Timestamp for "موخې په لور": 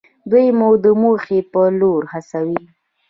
1.01-2.01